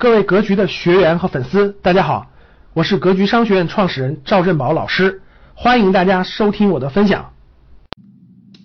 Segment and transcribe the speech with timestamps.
[0.00, 2.30] 各位格局的学员和粉丝，大家好，
[2.72, 5.22] 我是格局商学院创始人赵振宝老师，
[5.54, 7.32] 欢迎大家收听我的分享。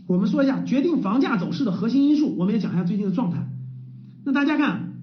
[0.06, 3.48] 我们说一下决定房价走势的核心因素，我们也讲一下最近的状态。
[4.24, 4.94] 那大家看，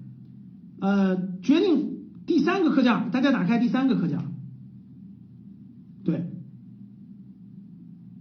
[0.79, 4.17] 呃，决定第三个课件，大家打开第三个课件。
[6.05, 6.31] 对，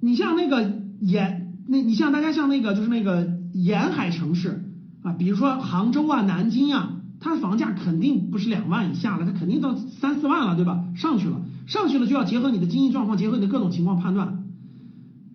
[0.02, 0.68] 你像那个
[0.98, 4.64] 沿，那你像大家像那个就是那个沿海城市
[5.04, 6.96] 啊，比如说杭州啊、南京啊。
[7.22, 10.82] 它的房价肯定不是两万以下了，它肯定到三四万了，对吧？
[10.96, 14.46] 上去了，上去了就要结合你的经济状况，结合你的各种情况判断。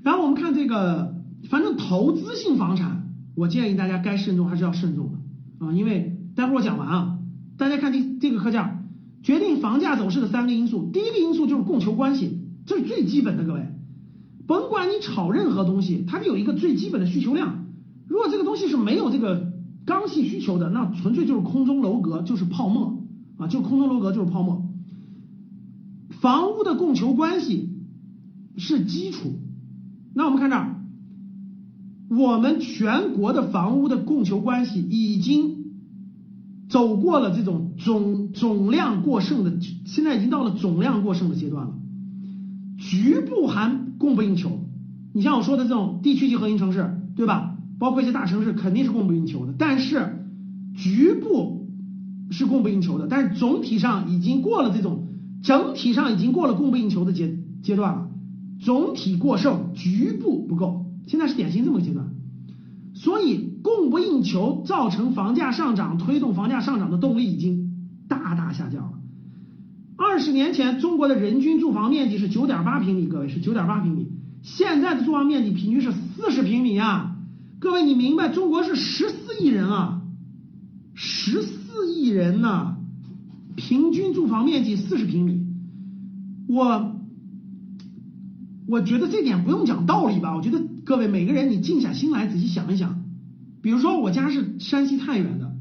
[0.02, 1.16] 然后我们看这个，
[1.48, 7.20] 反正投资性房产，我建议大家该慎重还是要慎重的啊，因为待会儿我讲完啊，
[7.56, 8.90] 大家看这这个课件，
[9.22, 13.62] 决定房价走势的三个因素，第一个因素就是供求关系，这是最基本的，各位，
[14.48, 17.66] 甭管你炒任何东西，它得有一个最基本的需求量，
[18.08, 19.54] 如果这个东西是没有这个。
[19.86, 23.04] 刚性需求的那纯粹就是空中楼阁，就是泡沫
[23.38, 24.68] 啊，就空中楼阁就是泡沫。
[26.10, 27.70] 房屋的供求关系
[28.58, 29.40] 是基础。
[30.14, 30.82] 那我们看这儿，
[32.10, 35.66] 我们全国的房屋的供求关系已经
[36.70, 41.74] 走过了这种总总量过剩的，现在已经到了总量过剩的阶段了。
[42.78, 44.60] 局部还供不应求，
[45.14, 47.55] 你像我说的这种地区级核心城市，对吧？
[47.78, 50.26] 包括一些大城市肯定是供不应求的，但是
[50.76, 51.68] 局部
[52.32, 55.08] 是供不应求的，但是总体上已经过了这种
[55.44, 58.10] 整体上已经过了供不应求的阶阶段了，
[58.60, 62.08] 总体过剩，局部不够，现在是典型这么个阶段，
[62.94, 68.94] 所以供不应求造成房价上涨，推动房价上涨的动力已经大大下降了。
[69.98, 74.08] 二十年前中国的人均住房面积是九点八平米，各位是九点八平米，
[74.42, 77.15] 现在的住房面积平均是四十平米啊。
[77.66, 80.04] 各位，你明白中国是十四亿人啊，
[80.94, 82.78] 十四亿人呢，
[83.56, 85.48] 平均住房面积四十平米，
[86.48, 86.96] 我
[88.68, 90.36] 我觉得这点不用讲道理吧？
[90.36, 93.02] 我觉得各位每个人你静下心来仔细想一想，
[93.64, 95.52] 比如说我家是山西太原的，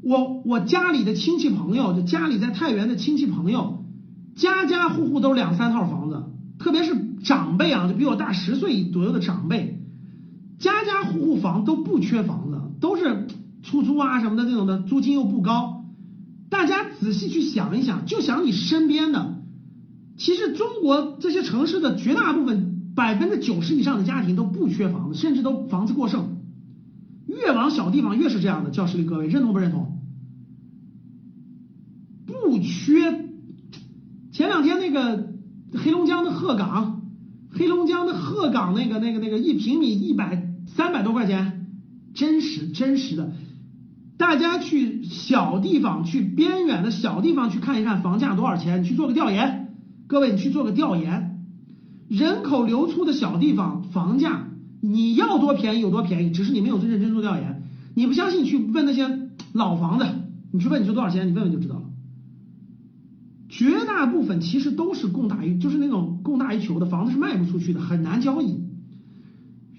[0.00, 3.84] 我我家里的亲戚朋友，就家里在太原的亲戚朋友，
[4.36, 6.22] 家家户户都两三套房子，
[6.60, 6.94] 特别是
[7.24, 9.80] 长辈啊，就比我大十岁左右的长辈。
[10.64, 13.26] 家家户户房都不缺房子，都是
[13.62, 15.84] 出租啊什么的这种的，租金又不高。
[16.48, 19.42] 大家仔细去想一想，就想你身边的，
[20.16, 26.38] 其实中国这些城市的绝大部分百分之九十以上的家庭都不缺房子，甚至都房子过剩。
[27.26, 29.98] 越往小地方越是这样的，教室里各位认同不认同？
[32.26, 33.28] 不缺。
[34.32, 35.30] 前两天那个
[35.74, 37.02] 黑龙江的鹤岗。
[37.56, 41.66] 黑龙江的鹤岗那个那个那个一平米一百三百多块钱，
[42.14, 43.32] 真实真实的，
[44.16, 49.74] 大家去小地方去边远的小地方去看一看房价多少钱，你去做个调研，
[50.06, 51.44] 各位你去做个调研，
[52.08, 54.48] 人口流出的小地方房价
[54.80, 57.62] 你要多便宜有多便宜，只是你没有认真做调研，
[57.94, 60.06] 你不相信去问那些老房子，
[60.52, 61.82] 你去问你说多少钱，你问问就知道了。
[63.48, 68.64] 绝大部分其实都是供大于，就是那种供大于求的房子是卖不出去的，很难交易。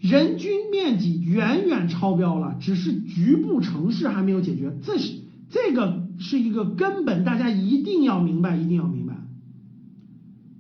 [0.08, 5.14] 人均面积远远超标了，只是局部城市还没有解决，这是
[5.50, 9.16] 这个是一个根本，大家一定要明白，一定要明白。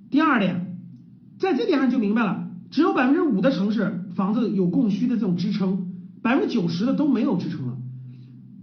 [0.09, 0.77] 第二点，
[1.37, 5.91] 在这点上就明白了，只有百分之五的城市房子有供需的这种支撑，
[6.21, 7.77] 百分之九十的都没有支撑了。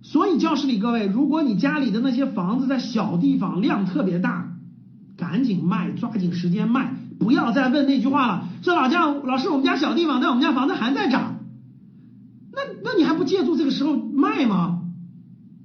[0.03, 4.57] 所以教室里各位，如果你家里的那些房子在小地方量特别大，
[5.17, 8.49] 赶紧卖，抓紧时间卖，不要再问那句话了。
[8.63, 11.37] 说老姜老师，我们家小地方，但我们家房子还在涨，
[12.53, 14.81] 那那你还不借助这个时候卖吗？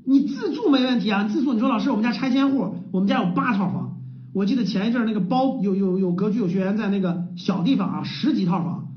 [0.06, 1.54] 你自住没问题啊，自住。
[1.54, 3.98] 你说老师，我们家拆迁户，我们家有八套房，
[4.34, 8.88] 我记得前一阵那个包有有有格局有学员在那个小地方啊，十几套房，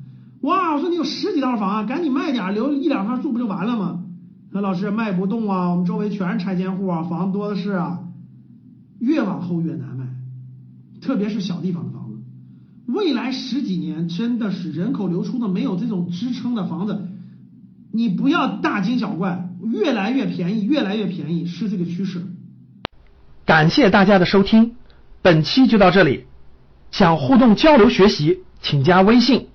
[0.42, 4.04] 哇，我说你有十几套房啊，赶紧卖点，留一两套住不就完了吗？
[4.52, 8.00] 那老师卖不动啊，我们周围全是拆迁户啊，房子多的是啊，
[9.00, 10.06] 越往后越难卖，
[11.00, 11.99] 特别是小地方的房。
[12.92, 17.08] 未来十几年真的是人口流出的没有这种支撑的房子，
[17.92, 22.22] 你不要大惊小怪，越来越便宜，越来越便宜是这个趋势。
[23.44, 24.76] 感谢大家的收听，
[25.22, 26.26] 本期就到这里。
[26.90, 29.48] 想互动交流学习，请加微信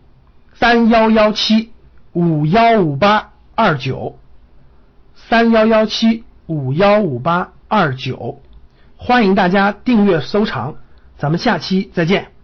[0.54, 1.72] 三幺幺七
[2.14, 4.18] 五幺五八二九。
[5.16, 8.42] 三幺幺七五幺五八二九，
[8.96, 10.76] 欢迎大家订阅收藏，
[11.18, 12.35] 咱们下期再见。